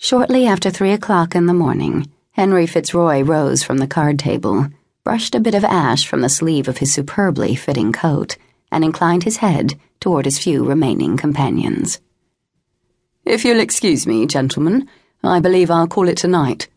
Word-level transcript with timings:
Shortly 0.00 0.46
after 0.46 0.70
three 0.70 0.92
o'clock 0.92 1.34
in 1.34 1.46
the 1.46 1.52
morning, 1.52 2.08
Henry 2.30 2.68
Fitzroy 2.68 3.22
rose 3.22 3.64
from 3.64 3.78
the 3.78 3.88
card 3.88 4.16
table, 4.16 4.68
brushed 5.02 5.34
a 5.34 5.40
bit 5.40 5.56
of 5.56 5.64
ash 5.64 6.06
from 6.06 6.20
the 6.20 6.28
sleeve 6.28 6.68
of 6.68 6.78
his 6.78 6.92
superbly 6.92 7.56
fitting 7.56 7.92
coat, 7.92 8.36
and 8.70 8.84
inclined 8.84 9.24
his 9.24 9.38
head 9.38 9.74
toward 9.98 10.24
his 10.24 10.38
few 10.38 10.64
remaining 10.64 11.16
companions. 11.16 12.00
If 13.24 13.44
you'll 13.44 13.58
excuse 13.58 14.06
me, 14.06 14.24
gentlemen, 14.26 14.88
I 15.24 15.40
believe 15.40 15.68
I'll 15.68 15.88
call 15.88 16.08
it 16.08 16.16
tonight. 16.16 16.68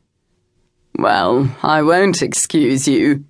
Well, 0.97 1.55
I 1.61 1.83
won't 1.83 2.23
excuse 2.23 2.88
you. 2.88 3.23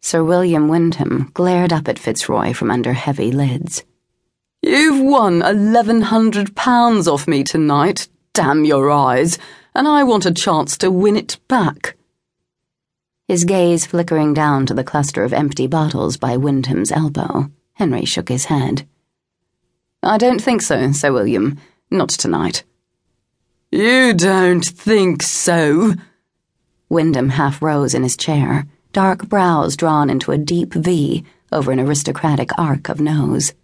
Sir 0.00 0.22
William 0.22 0.68
Wyndham 0.68 1.32
glared 1.34 1.72
up 1.72 1.88
at 1.88 1.98
Fitzroy 1.98 2.52
from 2.52 2.70
under 2.70 2.92
heavy 2.92 3.32
lids. 3.32 3.82
You've 4.62 5.04
won 5.04 5.42
eleven 5.42 6.02
hundred 6.02 6.54
pounds 6.54 7.08
off 7.08 7.26
me 7.26 7.42
tonight, 7.42 8.06
damn 8.34 8.64
your 8.64 8.90
eyes, 8.90 9.38
and 9.74 9.86
I 9.86 10.04
want 10.04 10.26
a 10.26 10.32
chance 10.32 10.76
to 10.78 10.90
win 10.90 11.16
it 11.16 11.38
back. 11.48 11.96
His 13.28 13.44
gaze 13.44 13.86
flickering 13.86 14.34
down 14.34 14.66
to 14.66 14.74
the 14.74 14.84
cluster 14.84 15.24
of 15.24 15.32
empty 15.32 15.66
bottles 15.66 16.16
by 16.16 16.36
Wyndham's 16.36 16.92
elbow, 16.92 17.50
Henry 17.74 18.04
shook 18.04 18.28
his 18.28 18.46
head. 18.46 18.86
I 20.02 20.18
don't 20.18 20.42
think 20.42 20.62
so, 20.62 20.92
Sir 20.92 21.12
William. 21.12 21.58
Not 21.90 22.08
tonight. 22.08 22.64
You 23.70 24.12
don't 24.14 24.64
think 24.64 25.22
so? 25.22 25.94
Wyndham 26.88 27.30
half 27.30 27.62
rose 27.62 27.94
in 27.94 28.02
his 28.02 28.16
chair, 28.16 28.66
dark 28.92 29.28
brows 29.28 29.76
drawn 29.76 30.10
into 30.10 30.32
a 30.32 30.38
deep 30.38 30.74
V 30.74 31.24
over 31.50 31.70
an 31.70 31.80
aristocratic 31.80 32.50
arc 32.58 32.88
of 32.88 33.00
nose. 33.00 33.54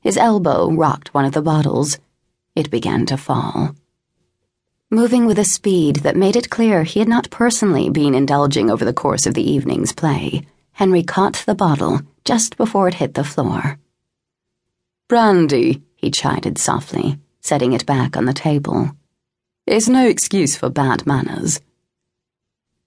His 0.00 0.16
elbow 0.16 0.70
rocked 0.70 1.14
one 1.14 1.24
of 1.24 1.32
the 1.32 1.42
bottles. 1.42 1.98
It 2.54 2.70
began 2.70 3.06
to 3.06 3.16
fall. 3.16 3.74
Moving 4.92 5.26
with 5.26 5.38
a 5.38 5.44
speed 5.44 5.96
that 6.02 6.16
made 6.16 6.34
it 6.34 6.50
clear 6.50 6.82
he 6.82 6.98
had 6.98 7.08
not 7.08 7.30
personally 7.30 7.88
been 7.88 8.12
indulging 8.12 8.68
over 8.68 8.84
the 8.84 8.92
course 8.92 9.24
of 9.24 9.34
the 9.34 9.48
evening's 9.48 9.92
play, 9.92 10.42
Henry 10.72 11.04
caught 11.04 11.44
the 11.46 11.54
bottle 11.54 12.00
just 12.24 12.56
before 12.56 12.88
it 12.88 12.94
hit 12.94 13.14
the 13.14 13.22
floor. 13.22 13.78
Brandy, 15.06 15.80
he 15.94 16.10
chided 16.10 16.58
softly, 16.58 17.20
setting 17.40 17.72
it 17.72 17.86
back 17.86 18.16
on 18.16 18.24
the 18.24 18.32
table. 18.32 18.90
Is 19.64 19.88
no 19.88 20.08
excuse 20.08 20.56
for 20.56 20.68
bad 20.68 21.06
manners. 21.06 21.60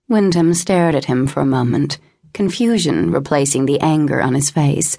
Wyndham 0.10 0.54
stared 0.54 0.96
at 0.96 1.06
him 1.06 1.26
for 1.26 1.40
a 1.40 1.46
moment, 1.46 2.00
confusion 2.34 3.12
replacing 3.12 3.66
the 3.66 3.80
anger 3.80 4.22
on 4.22 4.34
his 4.34 4.50
face, 4.50 4.98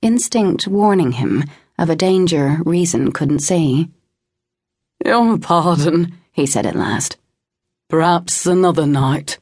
instinct 0.00 0.66
warning 0.66 1.12
him 1.12 1.44
of 1.78 1.90
a 1.90 1.96
danger 1.96 2.60
reason 2.64 3.12
couldn't 3.12 3.40
see. 3.40 3.90
Your 5.04 5.36
pardon, 5.36 6.14
he 6.36 6.44
said 6.44 6.66
at 6.66 6.76
last. 6.76 7.16
Perhaps 7.88 8.44
another 8.44 8.86
night. 8.86 9.38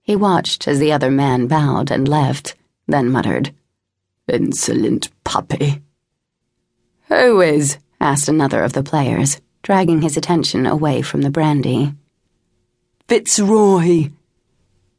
He 0.00 0.16
watched 0.16 0.66
as 0.66 0.78
the 0.78 0.92
other 0.92 1.10
man 1.10 1.46
bowed 1.46 1.90
and 1.90 2.08
left, 2.08 2.56
then 2.88 3.10
muttered, 3.10 3.52
Insolent 4.26 5.10
puppy. 5.24 5.82
Who 7.08 7.42
is? 7.42 7.76
asked 8.00 8.30
another 8.30 8.62
of 8.62 8.72
the 8.72 8.82
players, 8.82 9.42
dragging 9.62 10.00
his 10.00 10.16
attention 10.16 10.64
away 10.64 11.02
from 11.02 11.20
the 11.20 11.30
brandy. 11.30 11.92
Fitzroy. 13.06 14.10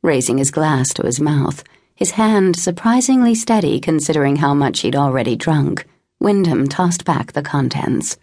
Raising 0.04 0.38
his 0.38 0.52
glass 0.52 0.94
to 0.94 1.04
his 1.04 1.20
mouth, 1.20 1.64
his 1.96 2.12
hand 2.12 2.56
surprisingly 2.56 3.34
steady 3.34 3.80
considering 3.80 4.36
how 4.36 4.54
much 4.54 4.82
he'd 4.82 4.96
already 4.96 5.36
drunk, 5.36 5.88
Wyndham 6.20 6.68
tossed 6.68 7.06
back 7.06 7.32
the 7.32 7.42
contents. 7.42 8.18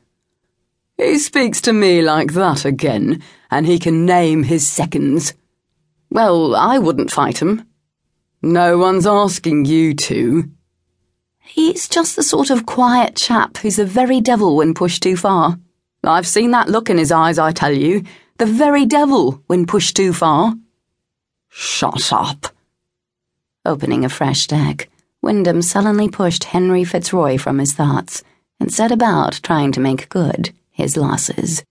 He 0.98 1.20
speaks 1.20 1.60
to 1.60 1.72
me 1.72 2.02
like 2.02 2.32
that 2.32 2.64
again, 2.64 3.22
and 3.52 3.66
he 3.66 3.78
can 3.78 4.04
name 4.04 4.42
his 4.42 4.68
seconds. 4.68 5.32
Well, 6.10 6.56
I 6.56 6.78
wouldn't 6.78 7.12
fight 7.12 7.40
him. 7.40 7.68
No 8.42 8.78
one's 8.78 9.06
asking 9.06 9.66
you 9.66 9.94
to. 9.94 10.50
He's 11.38 11.88
just 11.88 12.16
the 12.16 12.24
sort 12.24 12.50
of 12.50 12.66
quiet 12.66 13.14
chap 13.14 13.58
who's 13.58 13.76
the 13.76 13.86
very 13.86 14.20
devil 14.20 14.56
when 14.56 14.74
pushed 14.74 15.04
too 15.04 15.16
far. 15.16 15.60
I've 16.02 16.26
seen 16.26 16.50
that 16.50 16.68
look 16.68 16.90
in 16.90 16.98
his 16.98 17.12
eyes, 17.12 17.38
I 17.38 17.52
tell 17.52 17.72
you. 17.72 18.02
The 18.38 18.46
very 18.46 18.84
devil 18.84 19.40
when 19.46 19.66
pushed 19.66 19.94
too 19.94 20.12
far. 20.12 20.54
Shut 21.48 22.12
up. 22.12 22.48
Opening 23.64 24.04
a 24.04 24.08
fresh 24.08 24.48
deck, 24.48 24.88
Wyndham 25.22 25.62
sullenly 25.62 26.08
pushed 26.08 26.44
Henry 26.44 26.82
Fitzroy 26.82 27.38
from 27.38 27.58
his 27.58 27.72
thoughts 27.72 28.24
and 28.58 28.72
set 28.72 28.90
about 28.90 29.38
trying 29.44 29.70
to 29.72 29.80
make 29.80 30.08
good 30.08 30.52
his 30.78 30.96
losses. 30.96 31.64